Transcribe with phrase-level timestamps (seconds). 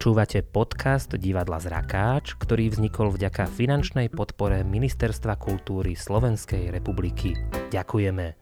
[0.00, 7.36] Počúvate podcast Divadla Zrakáč, ktorý vznikol vďaka finančnej podpore Ministerstva kultúry Slovenskej republiky.
[7.68, 8.32] Ďakujeme.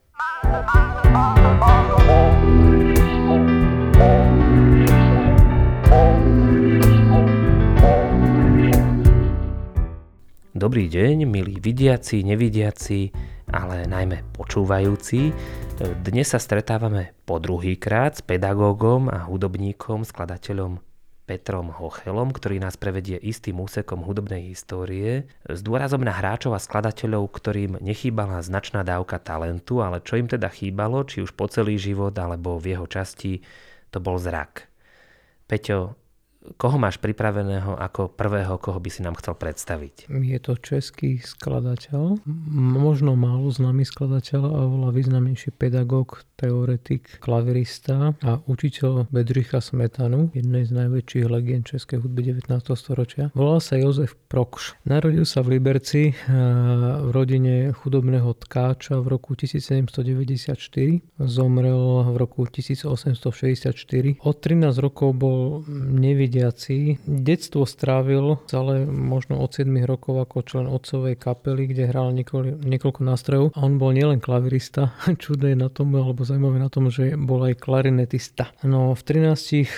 [10.54, 13.10] Dobrý deň, milí vidiaci, nevidiaci,
[13.50, 15.34] ale najmä počúvajúci.
[16.06, 20.86] Dnes sa stretávame po druhýkrát s pedagógom a hudobníkom, skladateľom
[21.28, 27.28] Petrom Hochelom, ktorý nás prevedie istým úsekom hudobnej histórie, s dôrazom na hráčov a skladateľov,
[27.28, 32.16] ktorým nechýbala značná dávka talentu, ale čo im teda chýbalo, či už po celý život
[32.16, 33.44] alebo v jeho časti,
[33.92, 34.72] to bol zrak.
[35.44, 36.07] Peťo,
[36.56, 40.08] koho máš pripraveného ako prvého, koho by si nám chcel predstaviť?
[40.08, 42.22] Je to český skladateľ,
[42.54, 50.64] možno málo známy skladateľ a oveľa významnejší pedagóg, teoretik, klavirista a učiteľ Bedřicha Smetanu, jednej
[50.64, 52.46] z najväčších legend českej hudby 19.
[52.78, 53.34] storočia.
[53.34, 54.78] Volal sa Jozef Prokš.
[54.86, 56.16] Narodil sa v Liberci eh,
[57.02, 60.54] v rodine chudobného tkáča v roku 1794.
[61.18, 64.22] Zomrel v roku 1864.
[64.22, 67.00] Od 13 rokov bol nevidieť nevidiaci.
[67.08, 73.00] Detstvo strávil ale možno od 7 rokov ako člen otcovej kapely, kde hral niekoľko, niekoľko
[73.00, 73.46] nástrojov.
[73.56, 74.92] A on bol nielen klavirista,
[75.24, 78.52] čudné na tom, alebo zaujímavé na tom, že bol aj klarinetista.
[78.60, 79.68] No v 13 eh,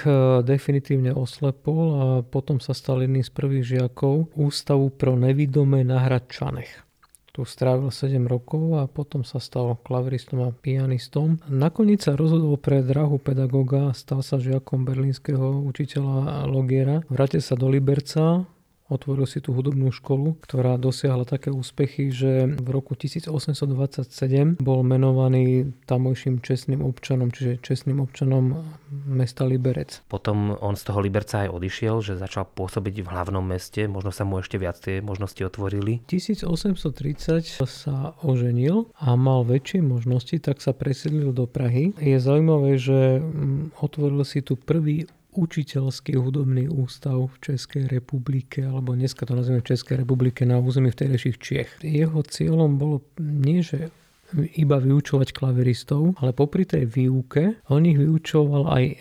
[0.43, 6.90] definitívne oslepol a potom sa stal jedným z prvých žiakov Ústavu pro nevidomé na Hradčanech.
[7.31, 11.39] Tu strávil 7 rokov a potom sa stal klaviristom a pianistom.
[11.47, 17.07] Nakoniec sa rozhodol pre drahu pedagóga, stal sa žiakom berlínskeho učiteľa Logiera.
[17.07, 18.51] Vrátil sa do Liberca,
[18.91, 25.71] otvoril si tú hudobnú školu, ktorá dosiahla také úspechy, že v roku 1827 bol menovaný
[25.87, 28.59] tamojším čestným občanom, čiže čestným občanom
[29.07, 30.03] mesta Liberec.
[30.11, 34.27] Potom on z toho Liberca aj odišiel, že začal pôsobiť v hlavnom meste, možno sa
[34.27, 36.03] mu ešte viac tie možnosti otvorili.
[36.11, 41.95] 1830 sa oženil a mal väčšie možnosti, tak sa presedlil do Prahy.
[42.03, 48.99] Je zaujímavé, že mm, otvoril si tu prvý učiteľský hudobný ústav v Českej republike, alebo
[48.99, 51.71] dneska to nazveme Českej republike na území vtedajších Čiech.
[51.87, 53.95] Jeho cieľom bolo nie, že
[54.37, 58.95] iba vyučovať klaviristov, ale popri tej výuke on ich vyučoval aj e,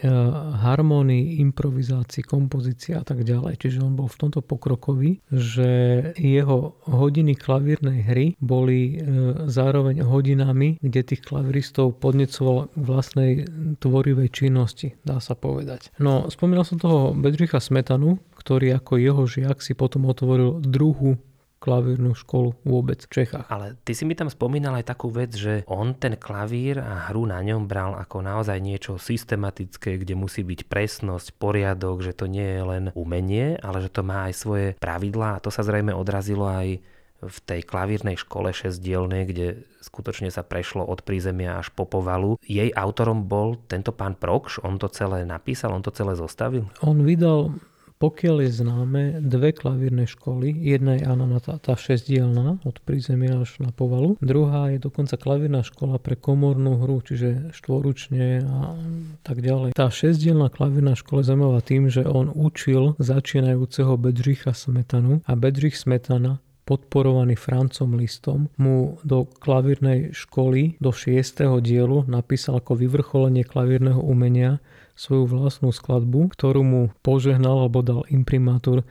[0.64, 3.62] harmonii, improvizácii, kompozícii a tak ďalej.
[3.62, 5.70] Čiže on bol v tomto pokrokový, že
[6.18, 9.08] jeho hodiny klavírnej hry boli e,
[9.48, 13.46] zároveň hodinami, kde tých klaviristov podnecoval vlastnej
[13.80, 15.94] tvorivej činnosti, dá sa povedať.
[16.02, 21.20] No, spomínal som toho Bedřicha Smetanu, ktorý ako jeho žiak si potom otvoril druhú
[21.60, 23.46] klavírnu školu vôbec v Čechách.
[23.52, 27.28] Ale ty si mi tam spomínal aj takú vec, že on ten klavír a hru
[27.28, 32.48] na ňom bral ako naozaj niečo systematické, kde musí byť presnosť, poriadok, že to nie
[32.48, 36.48] je len umenie, ale že to má aj svoje pravidlá a to sa zrejme odrazilo
[36.48, 36.80] aj
[37.20, 39.48] v tej klavírnej škole šesťdielnej, kde
[39.84, 42.40] skutočne sa prešlo od prízemia až po povalu.
[42.48, 46.72] Jej autorom bol tento pán Prokš, on to celé napísal, on to celé zostavil?
[46.80, 47.60] On vydal
[48.00, 50.56] pokiaľ je známe, dve klavírne školy.
[50.56, 54.16] Jedna je Anna, tá, tá šesťdielná, od prízemia až na povalu.
[54.24, 58.80] Druhá je dokonca klavírna škola pre komornú hru, čiže štvoručne a
[59.28, 59.76] tak ďalej.
[59.76, 65.76] Tá šesťdielná klavírna škola je zaujímavá tým, že on učil začínajúceho Bedřicha Smetanu a Bedřich
[65.76, 66.40] Smetana
[66.70, 71.42] podporovaný Francom Listom, mu do klavírnej školy do 6.
[71.66, 74.62] dielu napísal ako vyvrcholenie klavírneho umenia
[75.00, 78.84] svoju vlastnú skladbu, ktorú mu požehnal alebo dal imprimátor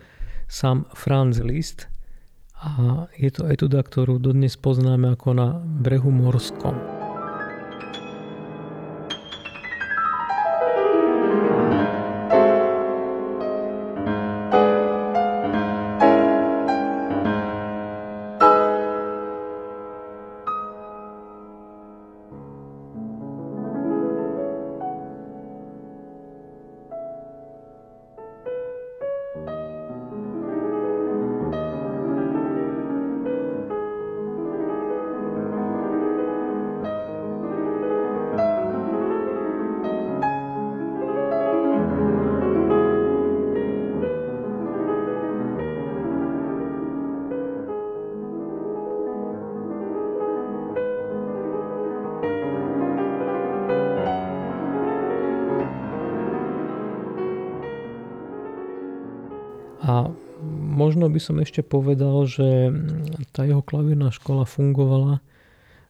[0.48, 1.92] sám Franz Liszt
[2.56, 6.97] a je to etuda, ktorú dodnes poznáme ako na brehu morskom.
[59.82, 60.10] A
[60.54, 62.70] možno by som ešte povedal, že
[63.34, 65.22] tá jeho klavírna škola fungovala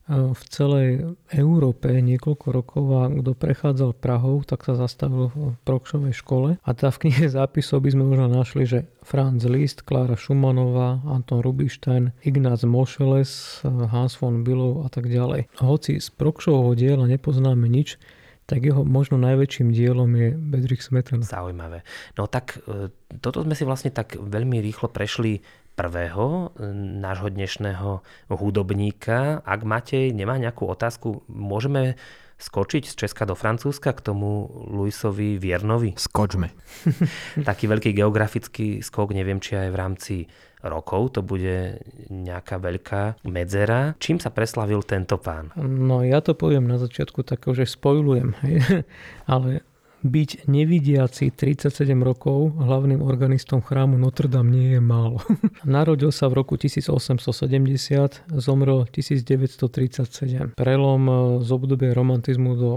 [0.09, 0.89] v celej
[1.29, 6.89] Európe niekoľko rokov a kto prechádzal Prahou, tak sa zastavil v Prokšovej škole a tá
[6.89, 12.65] v knihe zápisov by sme možno našli, že Franz Liszt, Klára Schumannová, Anton Rubinstein, Ignác
[12.65, 15.53] Moscheles, Hans von Bülow a tak ďalej.
[15.61, 18.01] Hoci z Prokšovho diela nepoznáme nič,
[18.49, 21.21] tak jeho možno najväčším dielom je Bedřich Smetana.
[21.21, 21.85] Zaujímavé.
[22.17, 22.89] No tak e,
[23.21, 25.45] toto sme si vlastne tak veľmi rýchlo prešli
[25.77, 26.65] prvého e,
[26.97, 28.01] nášho dnešného
[28.33, 29.45] hudobníka.
[29.45, 32.01] Ak Matej nemá nejakú otázku, môžeme
[32.39, 35.99] skočiť z Česka do Francúzska k tomu Luisovi Viernovi?
[35.99, 36.55] Skočme.
[37.49, 40.17] Taký veľký geografický skok, neviem či aj v rámci
[40.63, 41.79] rokov, to bude
[42.11, 43.95] nejaká veľká medzera.
[44.03, 45.55] Čím sa preslavil tento pán?
[45.59, 48.55] No ja to poviem na začiatku tak, že spojulujem, hej.
[49.33, 49.63] ale
[50.03, 55.19] byť nevidiaci 37 rokov hlavným organistom chrámu Notre Dame nie je málo.
[55.67, 60.55] Narodil sa v roku 1870, zomrel 1937.
[60.55, 61.03] Prelom
[61.43, 62.71] z obdobia romantizmu do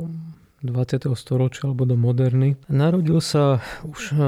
[0.62, 1.10] 20.
[1.18, 2.56] storočia alebo do moderny.
[2.70, 4.22] Narodil sa už e,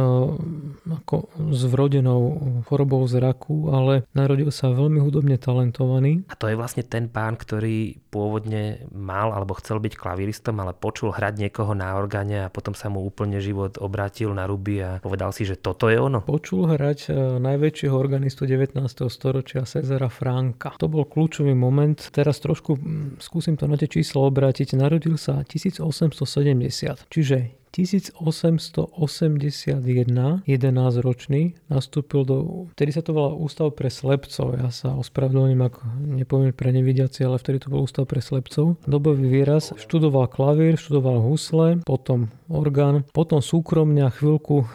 [0.89, 2.21] ako s vrodenou
[2.65, 6.25] chorobou zraku, ale narodil sa veľmi hudobne talentovaný.
[6.27, 11.13] A to je vlastne ten pán, ktorý pôvodne mal alebo chcel byť klaviristom, ale počul
[11.13, 15.29] hrať niekoho na orgáne a potom sa mu úplne život obrátil na ruby a povedal
[15.33, 16.25] si, že toto je ono.
[16.25, 18.77] Počul hrať e, najväčšieho organistu 19.
[19.09, 20.74] storočia Cezara Franka.
[20.81, 21.97] To bol kľúčový moment.
[22.09, 22.77] Teraz trošku
[23.21, 24.74] skúsim to na tie číslo obrátiť.
[24.74, 27.07] Narodil sa 1800 1870.
[27.07, 28.93] Čiže 1881,
[30.45, 35.81] 11 ročný, nastúpil do, vtedy sa to volá Ústav pre slepcov, ja sa ospravedlňujem, ako
[36.05, 38.77] nepoviem pre nevidiaci, ale vtedy to bol Ústav pre slepcov.
[38.85, 44.65] Dobový výraz, študoval klavír, študoval husle, potom orgán, potom súkromne chvíľku e,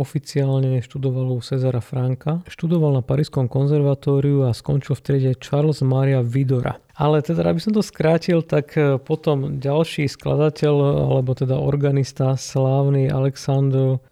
[0.00, 6.24] oficiálne študoval u Cezara Franka, študoval na Parískom konzervatóriu a skončil v triede Charles Maria
[6.24, 6.80] Vidora.
[6.98, 10.74] Ale teda, aby som to skrátil, tak e, potom ďalší skladateľ,
[11.14, 14.02] alebo teda organista slávny Alexandre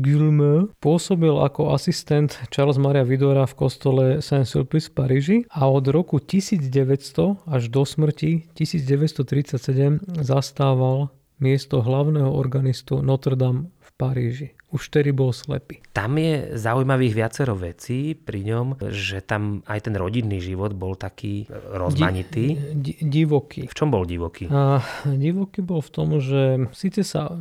[0.00, 6.16] Guillemeux pôsobil ako asistent Charles Maria Vidora v kostole Saint-Sulpice v Paríži a od roku
[6.16, 15.10] 1900 až do smrti 1937 zastával miesto hlavného organistu Notre Dame v Paríži už vtedy
[15.10, 15.82] bol slepý.
[15.90, 21.50] Tam je zaujímavých viacero vecí pri ňom, že tam aj ten rodinný život bol taký
[21.50, 22.54] rozmanitý.
[22.74, 23.66] Di, di, divoký.
[23.66, 24.46] V čom bol divoký?
[24.50, 27.34] A, divoký bol v tom, že síce sa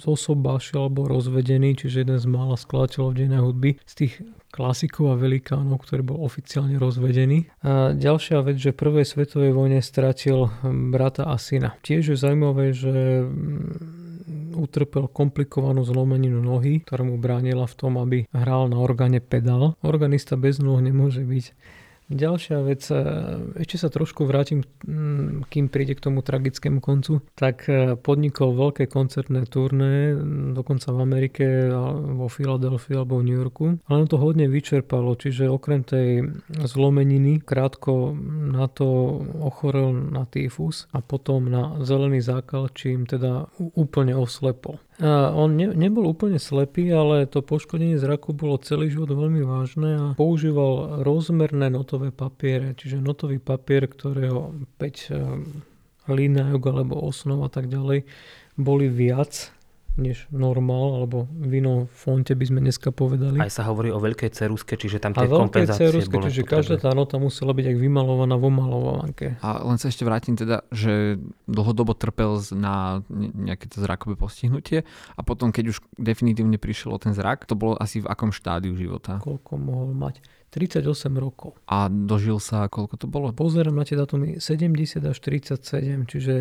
[0.00, 4.14] zosobášil alebo rozvedený, čiže jeden z mála skladateľov dejnej hudby, z tých
[4.54, 7.50] klasikov a velikánov, ktorý bol oficiálne rozvedený.
[7.66, 10.52] A ďalšia vec, že v prvej svetovej vojne stratil
[10.94, 11.74] brata a syna.
[11.82, 13.26] Tiež je zaujímavé, že
[14.56, 19.76] utrpel komplikovanú zlomeninu nohy, ktorá mu bránila v tom, aby hral na orgáne pedál.
[19.82, 21.44] Organista bez nôh nemôže byť
[22.12, 23.00] Ďalšia vec, e,
[23.64, 24.60] ešte sa trošku vrátim,
[25.48, 30.12] kým príde k tomu tragickému koncu, tak e, podnikol veľké koncertné turné,
[30.52, 31.44] dokonca v Amerike,
[32.12, 38.12] vo Filadelfii alebo v New Yorku, ale to hodne vyčerpalo, čiže okrem tej zlomeniny krátko
[38.52, 44.76] na to ochorel na tyfus a potom na zelený zákal, čím teda úplne oslepol.
[45.02, 50.04] On ne, nebol úplne slepý, ale to poškodenie zraku bolo celý život veľmi vážne a
[50.14, 55.18] používal rozmerné notové papiere, čiže notový papier, ktorého 5 eh,
[56.06, 58.06] linajok alebo osnov a tak ďalej
[58.54, 59.50] boli viac
[59.94, 63.38] než normál, alebo v inom fonte by sme dneska povedali.
[63.38, 66.90] Aj sa hovorí o veľkej ceruske, čiže tam tie a kompenzácie ceruske, čiže každá tá
[66.90, 69.38] nota musela byť aj vymalovaná vo malovánke.
[69.38, 74.82] A len sa ešte vrátim teda, že dlhodobo trpel na nejaké to zrakové postihnutie
[75.14, 78.74] a potom, keď už definitívne prišiel o ten zrak, to bolo asi v akom štádiu
[78.74, 79.22] života?
[79.22, 80.18] Koľko mohol mať?
[80.54, 80.86] 38
[81.18, 81.58] rokov.
[81.66, 83.34] A dožil sa, koľko to bolo?
[83.34, 86.34] Pozerám na tie datumy 70 až 37, čiže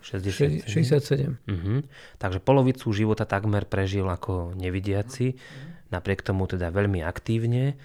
[0.00, 0.64] 67.
[0.64, 1.36] 67.
[1.36, 1.84] Uh-huh.
[2.16, 5.36] Takže polovicu života takmer prežil ako nevidiaci,
[5.92, 7.76] napriek tomu teda veľmi aktívne.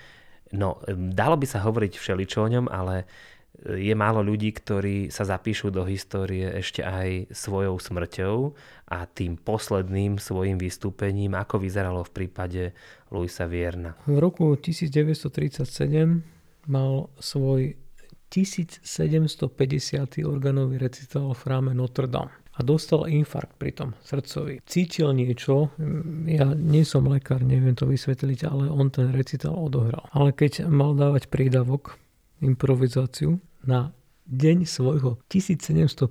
[0.56, 3.04] No, dalo by sa hovoriť všeličo o ňom, ale
[3.64, 8.52] je málo ľudí, ktorí sa zapíšu do histórie ešte aj svojou smrťou
[8.92, 12.76] a tým posledným svojim vystúpením, ako vyzeralo v prípade
[13.10, 13.96] Luisa Vierna.
[14.06, 17.80] V roku 1937 mal svoj
[18.30, 18.84] 1750.
[20.26, 24.64] organový recitál v chráme Notre Dame a dostal infarkt pri tom srdcový.
[24.64, 25.76] Cítil niečo,
[26.24, 30.08] ja nie som lekár, neviem to vysvetliť, ale on ten recitál odohral.
[30.16, 32.00] Ale keď mal dávať prídavok,
[32.46, 33.90] improvizáciu na
[34.26, 36.10] deň svojho 1750.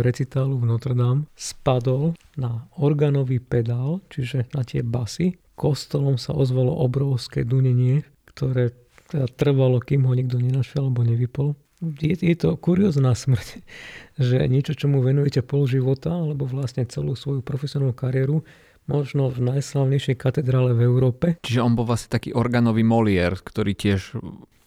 [0.00, 5.36] recitálu v Notre Dame spadol na organový pedál, čiže na tie basy.
[5.54, 8.02] Kostolom sa ozvalo obrovské dunenie,
[8.32, 8.74] ktoré
[9.12, 11.54] teda trvalo, kým ho nikto nenašiel alebo nevypol.
[12.00, 13.60] je, je to kuriózna smrť,
[14.28, 18.42] že niečo, čo mu venujete pol života, alebo vlastne celú svoju profesionálnu kariéru,
[18.84, 21.26] možno v najslavnejšej katedrále v Európe.
[21.40, 24.16] Čiže on bol vlastne taký organový Molier, ktorý tiež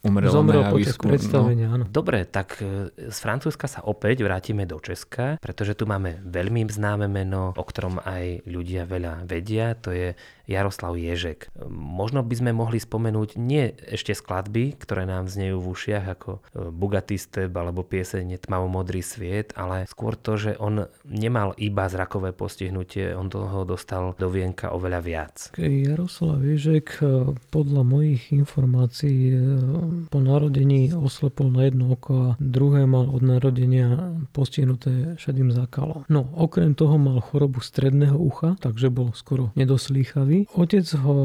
[0.05, 1.05] umrel Zomrel na počas javisku.
[1.09, 1.85] predstavenia, áno.
[1.89, 7.09] Dobre, tak e, z Francúzska sa opäť vrátime do Česka, pretože tu máme veľmi známe
[7.09, 10.13] meno, o ktorom aj ľudia veľa vedia, to je
[10.47, 11.51] Jaroslav Ježek.
[11.69, 16.71] Možno by sme mohli spomenúť nie ešte skladby, ktoré nám znejú v ušiach ako e,
[16.71, 17.19] Bugatti
[17.51, 23.27] alebo pieseň Tmavo modrý sviet, ale skôr to, že on nemal iba zrakové postihnutie, on
[23.27, 25.35] toho dostal do vienka oveľa viac.
[25.59, 29.37] Jaroslav Ježek e, podľa mojich informácií e,
[30.07, 36.07] po narodení oslepol na jedno oko a druhé mal od narodenia postihnuté šedým zákalom.
[36.07, 40.36] No, okrem toho mal chorobu stredného ucha, takže bol skoro nedoslýchavý.
[40.53, 41.15] Otec ho,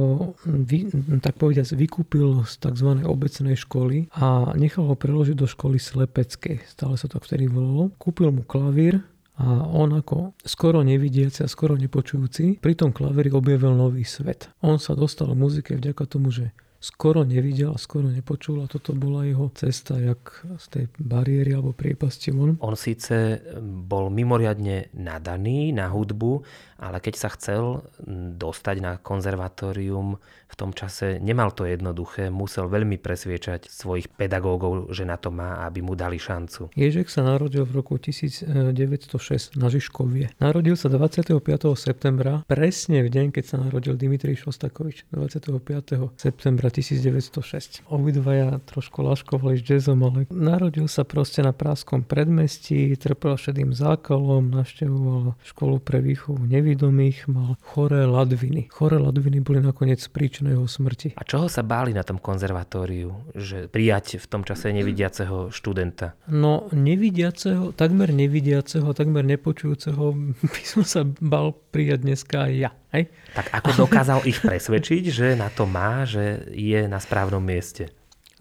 [0.46, 0.88] vy,
[1.20, 3.04] tak povediac, vykúpil z tzv.
[3.04, 6.64] obecnej školy a nechal ho preložiť do školy slepeckej.
[6.64, 7.92] Stále sa to vtedy volalo.
[8.00, 9.04] Kúpil mu klavír,
[9.40, 14.52] a on ako skoro nevidiaci a skoro nepočujúci pri tom klavíri objavil nový svet.
[14.60, 16.52] On sa dostal k muzike vďaka tomu, že
[16.82, 21.70] skoro nevidel a skoro nepočul a toto bola jeho cesta, jak z tej bariéry alebo
[21.70, 22.58] priepasti von.
[22.58, 26.42] On síce bol mimoriadne nadaný na hudbu,
[26.82, 27.86] ale keď sa chcel
[28.34, 30.18] dostať na konzervatórium,
[30.52, 35.64] v tom čase nemal to jednoduché, musel veľmi presviečať svojich pedagógov, že na to má,
[35.64, 36.68] aby mu dali šancu.
[36.76, 40.36] Ježek sa narodil v roku 1906 na Žižkovie.
[40.36, 41.40] Narodil sa 25.
[41.80, 45.08] septembra, presne v deň, keď sa narodil Dimitrij Šostakovič.
[45.08, 46.20] 25.
[46.20, 47.88] septembra 1906.
[47.88, 54.52] Obidvaja trošku laškovali s jazzom, ale narodil sa proste na práskom predmestí, trpel šedým zákalom,
[54.52, 58.68] navštevoval školu pre výchovu nevidomých, mal choré ladviny.
[58.68, 60.02] Choré ladviny boli nakoniec
[60.42, 61.08] príčinou jeho smrti.
[61.14, 66.18] A čoho sa báli na tom konzervatóriu, že prijať v tom čase nevidiaceho študenta?
[66.26, 70.04] No nevidiaceho, takmer nevidiaceho, takmer nepočujúceho
[70.52, 72.70] by som sa bal prijať dneska aj ja.
[72.90, 73.08] Hej?
[73.32, 77.88] Tak ako dokázal ich presvedčiť, že na to má, že je na správnom mieste?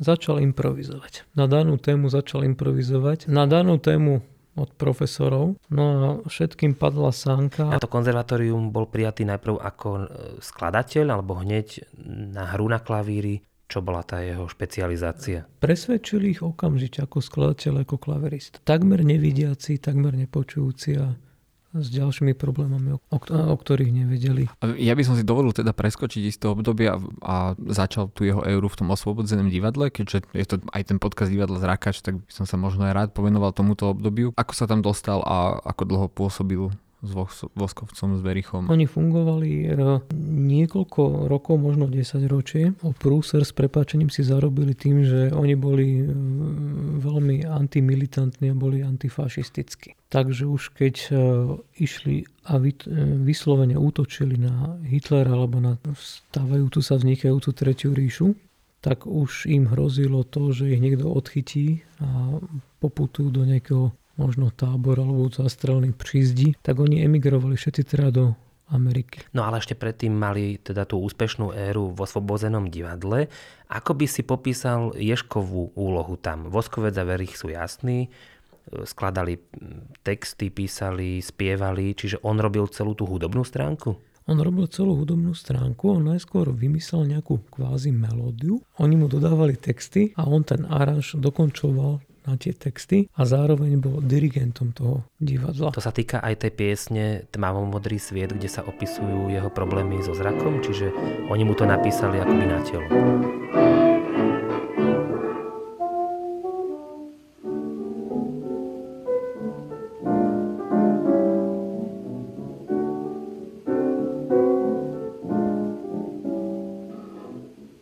[0.01, 1.29] Začal improvizovať.
[1.37, 3.29] Na danú tému začal improvizovať.
[3.29, 5.55] Na danú tému od profesorov.
[5.71, 7.71] No a všetkým padla sánka.
[7.71, 10.03] Na to konzervatórium bol prijatý najprv ako e,
[10.43, 11.87] skladateľ alebo hneď
[12.35, 13.43] na hru na klavíri.
[13.71, 15.47] Čo bola tá jeho špecializácia?
[15.63, 18.59] Presvedčili ich okamžite ako skladateľ, ako klaverist.
[18.67, 21.15] Takmer nevidiaci, takmer nepočujúci a
[21.71, 24.51] s ďalšími problémami, o, o ktorých nevedeli.
[24.75, 26.99] Ja by som si dovolil teda preskočiť isté obdobie a,
[27.55, 31.63] začal tu jeho euru v tom osvobodzenom divadle, keďže je to aj ten podcast divadla
[31.63, 34.35] Zrakač, tak by som sa možno aj rád povenoval tomuto obdobiu.
[34.35, 36.71] Ako sa tam dostal a ako dlho pôsobil
[37.01, 38.69] s Voskovcom, s Verichom.
[38.69, 39.67] Oni fungovali e,
[40.53, 42.77] niekoľko rokov, možno 10 ročie.
[42.85, 46.05] O prúser s prepáčením si zarobili tým, že oni boli e,
[47.01, 49.97] veľmi antimilitantní a boli antifašistickí.
[50.13, 51.11] Takže už keď e,
[51.81, 52.57] išli a
[53.21, 58.33] vyslovene útočili na Hitlera alebo na stávajúcu sa vznikajúcu tretiu ríšu,
[58.81, 62.41] tak už im hrozilo to, že ich niekto odchytí a
[62.81, 68.25] poputujú do nejakého možno tábor alebo zastrelný prízdi, tak oni emigrovali všetci teda do
[68.71, 69.25] Ameriky.
[69.35, 73.27] No ale ešte predtým mali teda tú úspešnú éru vo Svobozenom divadle.
[73.67, 76.47] Ako by si popísal Ješkovú úlohu tam?
[76.47, 78.07] Voskovec a Verich sú jasní,
[78.87, 79.41] skladali
[80.05, 83.97] texty, písali, spievali, čiže on robil celú tú hudobnú stránku?
[84.29, 90.13] On robil celú hudobnú stránku, on najskôr vymyslel nejakú kvázi melódiu, oni mu dodávali texty
[90.13, 95.73] a on ten aranž dokončoval na tie texty a zároveň bol dirigentom toho divadla.
[95.73, 100.13] To sa týka aj tej piesne Tmavo modrý sviet, kde sa opisujú jeho problémy so
[100.13, 100.93] zrakom, čiže
[101.29, 102.87] oni mu to napísali akoby na telo.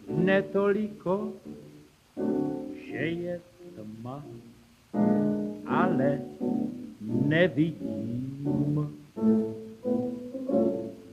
[0.10, 1.36] Netoliko,
[2.76, 3.36] že je
[3.80, 4.24] tma,
[5.68, 6.20] ale
[7.02, 8.90] nevidím.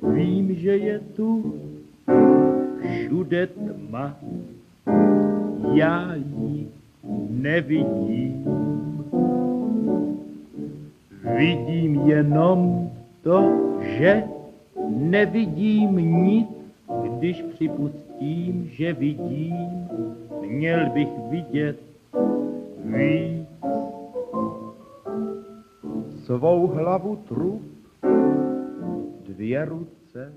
[0.03, 1.55] Vím, že je tu
[2.81, 4.17] všude tma,
[5.75, 6.69] já ji
[7.31, 8.47] nevidím.
[11.37, 12.91] Vidím jenom
[13.23, 13.37] to,
[13.99, 14.25] že
[14.89, 16.49] nevidím nic,
[17.19, 19.89] když připustím, že vidím,
[20.47, 21.86] měl bych vidět
[22.97, 23.49] víc.
[26.25, 27.63] Svou hlavu trup,
[29.23, 30.33] dvě ruce,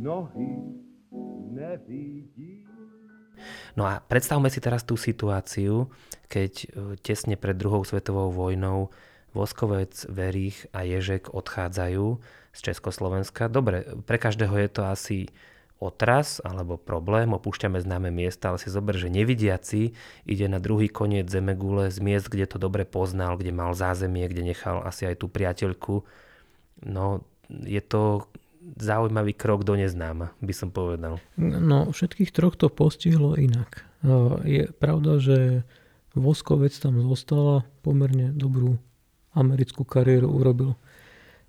[0.00, 0.56] nohy
[1.50, 2.66] nevidí.
[3.76, 5.90] No a predstavme si teraz tú situáciu,
[6.30, 6.66] keď e,
[7.02, 8.94] tesne pred druhou svetovou vojnou
[9.34, 12.06] Voskovec, Verich a Ježek odchádzajú
[12.54, 13.50] z Československa.
[13.50, 15.18] Dobre, pre každého je to asi
[15.82, 19.92] otras alebo problém, opúšťame známe miesta, ale si zober, že nevidiaci
[20.24, 24.54] ide na druhý koniec Zemegule z miest, kde to dobre poznal, kde mal zázemie, kde
[24.54, 26.06] nechal asi aj tú priateľku.
[26.88, 28.30] No, je to
[28.80, 31.20] zaujímavý krok do neznáma, by som povedal.
[31.36, 33.84] No, všetkých troch to postihlo inak.
[34.44, 35.68] Je pravda, že
[36.16, 38.80] Voskovec tam zostala, pomerne dobrú
[39.36, 40.78] americkú kariéru urobil.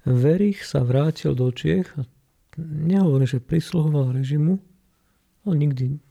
[0.03, 1.93] Verich sa vrátil do Čiech
[2.61, 4.59] nehovorím, že prisluhoval režimu,
[5.45, 6.01] on nikdy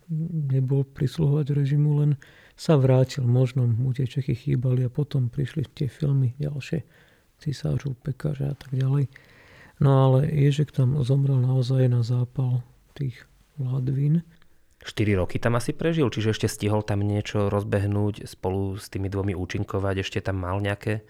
[0.55, 2.11] nebol prisluhovať režimu, len
[2.55, 3.27] sa vrátil.
[3.27, 6.87] Možno mu tie Čechy chýbali a potom prišli tie filmy ďalšie.
[7.43, 9.11] Cisářov, Pekáře a tak ďalej.
[9.83, 12.63] No ale Ježek tam zomrel naozaj na zápal
[12.95, 13.27] tých
[13.59, 14.23] Ladvín.
[14.85, 19.33] 4 roky tam asi prežil, čiže ešte stihol tam niečo rozbehnúť spolu s tými dvomi
[19.33, 21.03] účinkovať, ešte tam mal nejaké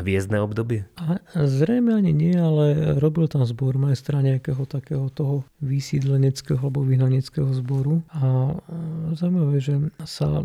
[0.00, 0.88] hviezdne obdobie?
[0.98, 8.02] A zrejme ani nie, ale robil tam zbormajstra nejakého takého toho vysídleneckého alebo vyhnaneckého zboru.
[8.10, 8.56] A
[9.14, 10.42] zaujímavé, že sa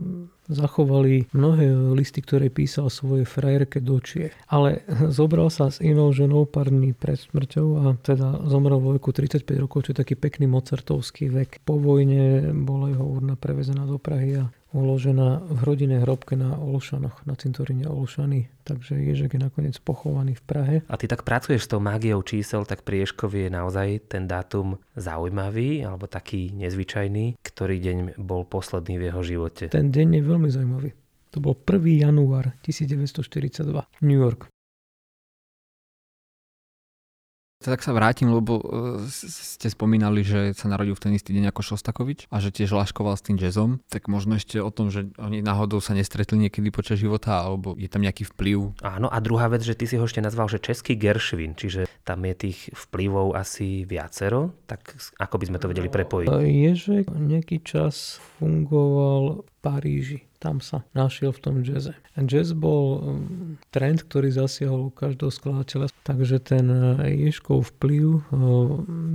[0.49, 4.33] zachovali mnohé listy, ktoré písal svoje frajerke do Čie.
[4.49, 4.81] Ale
[5.13, 9.45] zobral sa s inou ženou pár dní pred smrťou a teda zomrel vo veku 35
[9.61, 11.61] rokov, čo je taký pekný mozartovský vek.
[11.63, 17.25] Po vojne bola jeho urna prevezená do Prahy a uložená v rodinnej hrobke na Olšanoch,
[17.25, 18.49] na cintoríne Olšany.
[18.63, 20.75] Takže Ježek je nakoniec pochovaný v Prahe.
[20.85, 24.77] A ty tak pracuješ s tou mágiou čísel, tak pri Ježkovi je naozaj ten dátum
[24.93, 27.41] zaujímavý alebo taký nezvyčajný.
[27.41, 29.63] Ktorý deň bol posledný v jeho živote?
[29.73, 30.89] Ten deň je veľmi zaujímavý.
[31.33, 32.09] To bol 1.
[32.09, 33.69] január 1942,
[34.01, 34.49] New York.
[37.59, 41.75] Tak sa vrátim, lebo e, ste spomínali, že sa narodil v ten istý deň ako
[41.75, 43.83] Šostakovič a že tiež laškoval s tým jazzom.
[43.91, 47.91] Tak možno ešte o tom, že oni náhodou sa nestretli niekedy počas života, alebo je
[47.91, 48.79] tam nejaký vplyv.
[48.79, 52.23] Áno, a druhá vec, že ty si ho ešte nazval, že český Gershwin, čiže tam
[52.23, 56.31] je tých vplyvov asi viacero, tak ako by sme to vedeli prepojiť?
[56.31, 61.93] Ježek nejaký čas fungoval Paríži tam sa našiel v tom jazze.
[62.15, 62.99] A jazz bol um,
[63.75, 68.23] trend, ktorý zasiahol každého skladateľa, takže ten uh, Ježkov vplyv uh,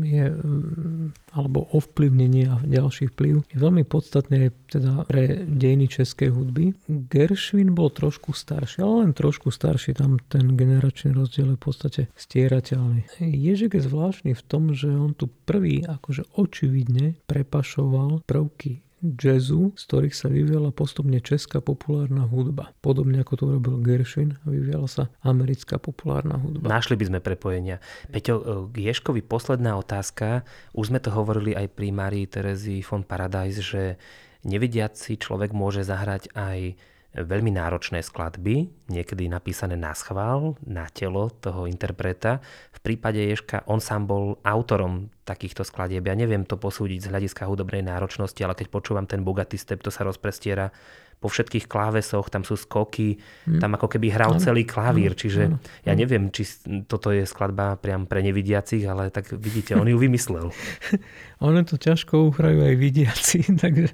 [0.04, 6.76] je, um, alebo ovplyvnenie a ďalší vplyv je veľmi podstatné teda pre dejiny českej hudby.
[6.86, 12.02] Gershwin bol trošku starší, ale len trošku starší, tam ten generačný rozdiel je v podstate
[12.20, 13.08] stierateľný.
[13.24, 19.82] Ježek je zvláštny v tom, že on tu prvý akože očividne prepašoval prvky jazzu, z
[19.84, 22.72] ktorých sa vyvíjala postupne česká populárna hudba.
[22.80, 26.72] Podobne ako to robil Gershwin, vyvíjala sa americká populárna hudba.
[26.72, 27.84] Našli by sme prepojenia.
[28.08, 30.48] Peťo, e, k Ješkovi posledná otázka.
[30.72, 34.00] Už sme to hovorili aj pri Marii Terezii von Paradise, že
[34.48, 36.80] nevidiaci človek môže zahrať aj
[37.14, 42.42] veľmi náročné skladby, niekedy napísané na schvál, na telo toho interpreta.
[42.74, 46.04] V prípade Ješka on sám bol autorom takýchto skladieb.
[46.04, 49.94] Ja neviem to posúdiť z hľadiska hudobnej náročnosti, ale keď počúvam ten Bugatti Step, to
[49.94, 50.74] sa rozprestiera
[51.22, 53.16] po všetkých klávesoch, tam sú skoky,
[53.48, 53.56] hmm.
[53.56, 56.44] tam ako keby hral celý klavír, čiže ja neviem, či
[56.84, 60.52] toto je skladba priam pre nevidiacich, ale tak vidíte, on ju vymyslel.
[61.48, 63.88] ono to ťažko uhrajú aj vidiaci, takže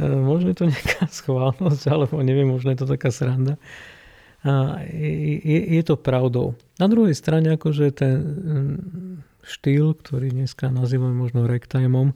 [0.00, 3.56] možno je to nejaká schválnosť, alebo neviem, možno je to taká sranda.
[4.46, 6.54] A je, je to pravdou.
[6.78, 8.76] Na druhej strane, akože ten mm,
[9.42, 12.14] štýl, ktorý dneska nazývame možno ragtimeom,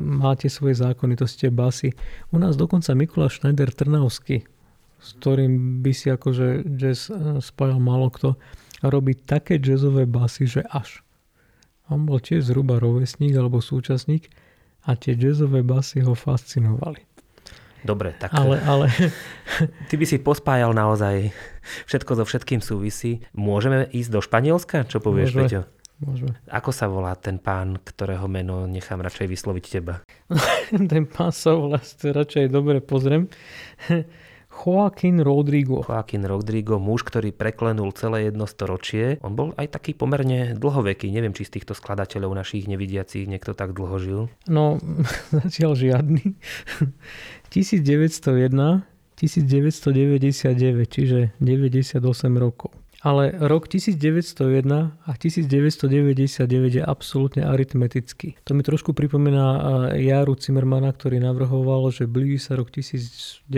[0.00, 1.92] máte svoje zákonitosti, basy.
[2.32, 4.48] U nás dokonca Mikuláš Schneider Trnavský,
[5.00, 8.40] s ktorým by si akože jazz e, spájal malo kto,
[8.80, 11.04] robí také jazzové basy, že až.
[11.92, 14.32] On bol tiež zhruba rovesník alebo súčasník,
[14.86, 17.04] a tie jazzové basy ho fascinovali.
[17.80, 18.92] Dobre, tak ale, ale...
[19.88, 21.32] ty by si pospájal naozaj
[21.88, 23.24] všetko so všetkým súvisí.
[23.32, 24.84] Môžeme ísť do Španielska?
[24.84, 25.44] Čo povieš, Môžeme.
[25.48, 25.62] Peťo?
[26.00, 26.32] Môžeme.
[26.48, 30.04] Ako sa volá ten pán, ktorého meno nechám radšej vysloviť teba?
[30.92, 33.28] ten pán sa volá, radšej dobre pozriem.
[34.60, 35.80] Joaquín Rodrigo.
[35.80, 39.16] Joaquín Rodrigo, muž, ktorý preklenul celé jedno storočie.
[39.24, 41.08] On bol aj taký pomerne dlhoveký.
[41.08, 44.20] Neviem, či z týchto skladateľov našich nevidiacich niekto tak dlho žil.
[44.44, 44.76] No,
[45.32, 46.36] zatiaľ žiadny.
[47.56, 48.84] 1901
[49.20, 52.00] 1999, čiže 98
[52.40, 52.72] rokov.
[53.00, 54.36] Ale rok 1901
[54.92, 58.36] a 1999 je absolútne aritmetický.
[58.44, 59.44] To mi trošku pripomína
[59.96, 63.48] Jaru Zimmermana, ktorý navrhoval, že blíži sa rok 1900,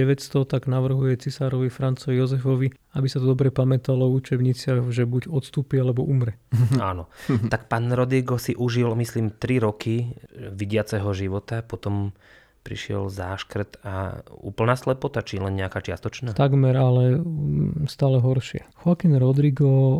[0.46, 5.82] tak navrhuje cisárovi Francovi Jozefovi, aby sa to dobre pamätalo v učebniciach, že buď odstúpi
[5.82, 6.38] alebo umre.
[6.78, 7.10] Áno.
[7.50, 10.14] tak pán Rodrigo si užil, myslím, 3 roky
[10.54, 12.14] vidiaceho života, potom
[12.62, 16.32] prišiel záškrt a úplná slepota, či len nejaká čiastočná?
[16.32, 18.62] Takmer, ale mm, stále horšie.
[18.82, 19.98] Joaquin Rodrigo uh,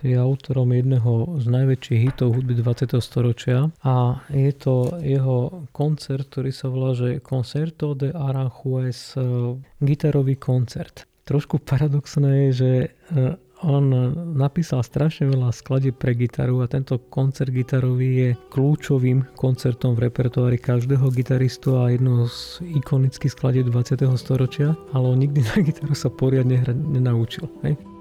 [0.00, 2.96] je autorom jedného z najväčších hitov hudby 20.
[3.02, 10.38] storočia a je to jeho koncert, ktorý sa volá, že Concerto de Aranjuez, uh, gitarový
[10.38, 11.04] koncert.
[11.26, 12.70] Trošku paradoxné je, že
[13.64, 13.88] on
[14.36, 20.60] napísal strašne veľa skladí pre gitaru a tento koncert gitarový je kľúčovým koncertom v repertoári
[20.60, 24.04] každého gitaristu a jednou z ikonických skladí 20.
[24.20, 27.48] storočia, ale on nikdy na gitaru sa poriadne hrať nenaučil.
[27.64, 27.95] Hej?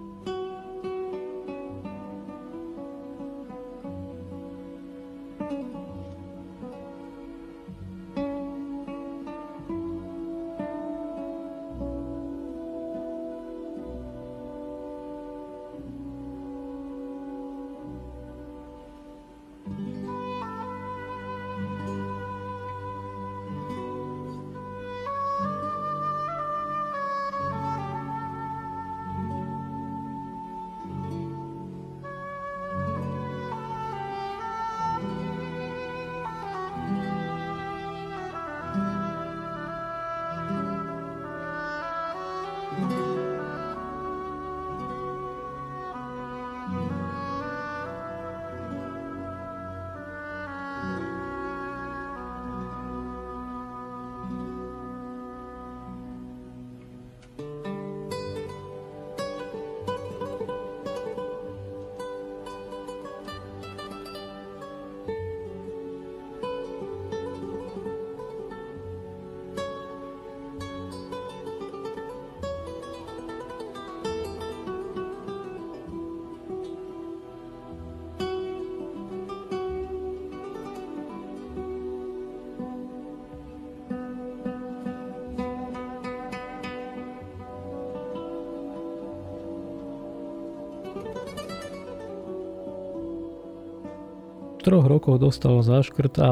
[94.66, 96.32] Troch rokoch dostal záškrt a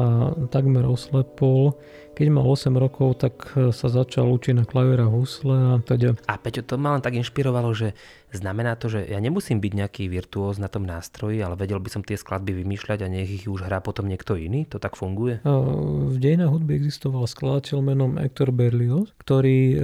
[0.50, 1.78] takmer oslepol.
[2.14, 6.14] Keď mal 8 rokov, tak sa začal učiť na klaviera husle a teda.
[6.30, 7.94] A Peťo, to ma len tak inšpirovalo, že
[8.30, 12.06] znamená to, že ja nemusím byť nejaký virtuóz na tom nástroji, ale vedel by som
[12.06, 14.62] tie skladby vymýšľať a nech ich už hrá potom niekto iný?
[14.70, 15.42] To tak funguje?
[15.42, 19.82] V dejinách hudby existoval skladateľ menom Hector Berlioz, ktorý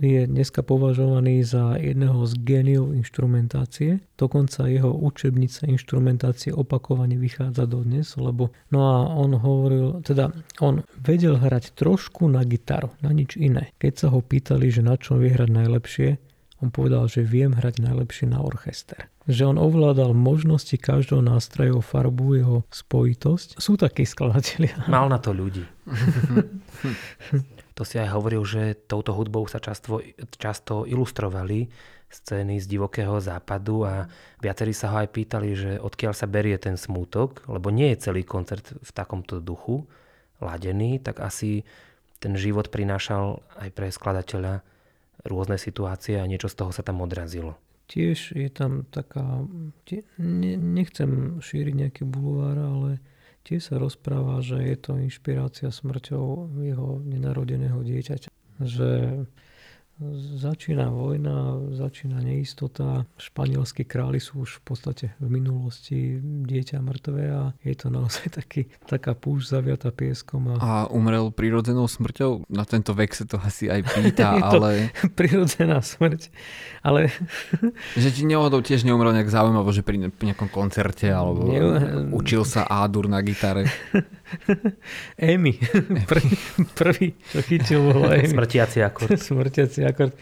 [0.00, 4.00] je dneska považovaný za jedného z géniov inštrumentácie.
[4.16, 11.40] Dokonca jeho učebnica inštrumentácie opakovane vychádza dodnes, lebo no a on hovoril, teda on vedel
[11.40, 13.72] hrať trošku na gitaru, na nič iné.
[13.80, 16.08] Keď sa ho pýtali, že na čo vie hrať najlepšie,
[16.64, 19.12] on povedal, že viem hrať najlepšie na orchester.
[19.28, 23.60] Že on ovládal možnosti každého nástroja, farbu, jeho spojitosť.
[23.60, 24.86] Sú takí skladatelia.
[24.88, 25.66] Mal na to ľudí.
[27.76, 30.00] To si aj hovoril, že touto hudbou sa často,
[30.40, 31.68] často ilustrovali
[32.08, 34.08] scény z divokého západu a
[34.40, 38.24] viacerí sa ho aj pýtali, že odkiaľ sa berie ten smútok, lebo nie je celý
[38.24, 39.84] koncert v takomto duchu
[40.40, 41.68] ladený, tak asi
[42.16, 44.64] ten život prinášal aj pre skladateľa
[45.28, 47.58] rôzne situácie a niečo z toho sa tam odrazilo.
[47.86, 49.44] Tiež je tam taká,
[50.18, 52.90] nechcem šíriť nejaký bulvár, ale
[53.46, 58.30] Tiež sa rozpráva, že je to inšpirácia smrťou jeho nenarodeného dieťaťa.
[58.58, 58.90] Že
[60.36, 63.08] Začína vojna, začína neistota.
[63.16, 68.68] Španielskí králi sú už v podstate v minulosti dieťa mŕtve a je to naozaj taký,
[68.84, 70.52] taká púšť zaviata pieskom.
[70.52, 70.54] A...
[70.60, 72.44] a umrel prirodzenou smrťou?
[72.52, 74.92] Na tento vek sa to asi aj pýta, ale...
[75.16, 76.28] prirodzená smrť,
[76.84, 77.08] ale...
[77.96, 82.12] že ti nehodou tiež neumrel nejak zaujímavo, že pri nejakom koncerte alebo ne...
[82.12, 83.64] učil sa Ádur na gitare.
[85.32, 85.58] Amy.
[86.10, 86.32] Prvý,
[86.74, 88.30] prvý, čo chytil, bol Amy.
[88.30, 89.18] Smrtiaci akord.
[89.30, 90.12] Smrtiaci akord.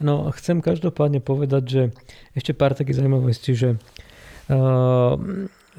[0.00, 1.82] No, chcem každopádne povedať, že
[2.32, 5.14] ešte pár takých zaujímavostí, že uh,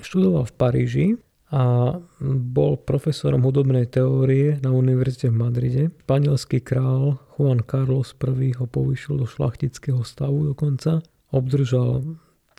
[0.01, 1.07] študoval v Paríži
[1.51, 5.83] a bol profesorom hudobnej teórie na univerzite v Madride.
[6.07, 11.03] Španielský král Juan Carlos I ho povýšil do šlachtického stavu dokonca.
[11.35, 12.07] Obdržal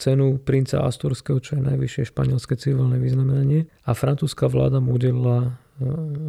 [0.03, 3.71] cenu princa Asturského, čo je najvyššie španielské civilné vyznamenanie.
[3.87, 5.51] A francúzska vláda mu udelila e,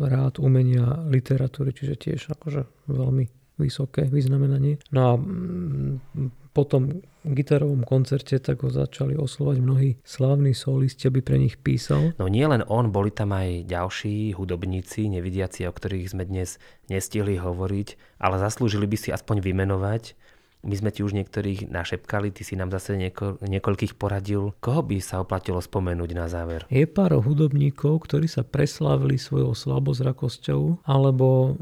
[0.06, 3.26] rád umenia literatúry, čiže tiež akože veľmi
[3.58, 4.78] vysoké vyznamenanie.
[4.94, 11.26] No a mm, po tom gitarovom koncerte tak ho začali oslovať mnohí slávni solisti, aby
[11.26, 12.14] pre nich písal.
[12.22, 16.62] No nie len on, boli tam aj ďalší hudobníci, nevidiaci, o ktorých sme dnes
[16.94, 20.14] nestihli hovoriť, ale zaslúžili by si aspoň vymenovať
[20.64, 24.56] My sme ti už niektorých našepkali, ty si nám zase nieko, niekoľkých poradil.
[24.64, 26.64] Koho by sa oplatilo spomenúť na záver?
[26.72, 31.60] Je pár hudobníkov, ktorí sa preslávili svojou slabozrakosťou, alebo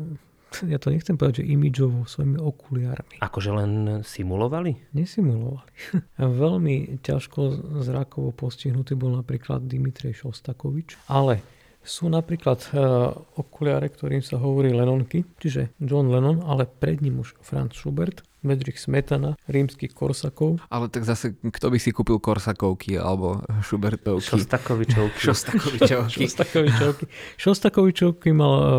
[0.68, 3.24] ja to nechcem povedať, že imidžovo, svojimi okuliármi.
[3.24, 3.72] Akože len
[4.04, 4.78] simulovali?
[4.94, 5.72] Nesimulovali.
[6.44, 7.42] Veľmi ťažko
[7.82, 11.42] zrakovo postihnutý bol napríklad Dimitrej Šostakovič, ale
[11.82, 13.10] sú napríklad uh,
[13.42, 18.82] okuliare, ktorým sa hovorí Lenonky, čiže John Lennon, ale pred ním už Franz Schubert, Medrich
[18.82, 20.58] Smetana, rímskych Korsakov.
[20.74, 24.26] Ale tak zase, kto by si kúpil Korsakovky alebo Schubertovky?
[24.26, 25.20] Šostakovičovky.
[25.22, 26.18] Šostakovičovky.
[26.26, 27.06] Šostakovičovky.
[27.38, 28.70] Šostakovičovky mal uh,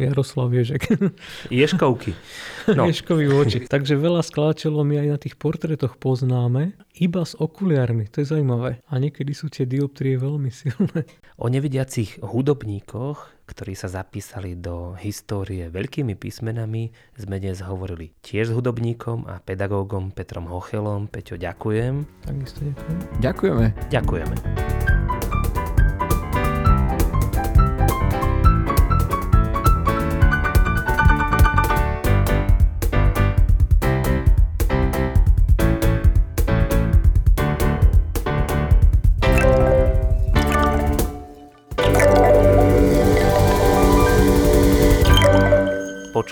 [0.00, 0.88] Jaroslav Ježek.
[1.52, 2.16] Ješkovky.
[2.72, 2.88] No.
[2.88, 3.58] Ješkový oči.
[3.68, 8.08] Takže veľa skladateľov my aj na tých portrétoch poznáme iba s okuliarmi.
[8.12, 8.80] To je zaujímavé.
[8.88, 11.04] A niekedy sú tie dioptrie veľmi silné.
[11.36, 18.54] O nevidiacich hudobníkoch ktorí sa zapísali do histórie veľkými písmenami, sme dnes hovorili tiež s
[18.54, 21.10] hudobníkom a pedagógom Petrom Hochelom.
[21.10, 22.06] Peťo, ďakujem.
[22.26, 22.98] Takisto ďakujem.
[23.22, 23.66] Ďakujeme.
[23.90, 24.81] Ďakujeme.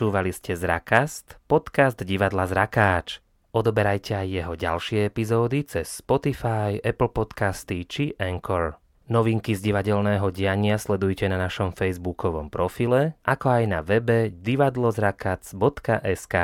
[0.00, 3.20] Počúvali ste Zrakast, podcast divadla Zrakáč.
[3.52, 8.80] Odoberajte aj jeho ďalšie epizódy cez Spotify, Apple Podcasty či Anchor.
[9.12, 16.36] Novinky z divadelného diania sledujte na našom facebookovom profile, ako aj na webe divadlozrakac.sk.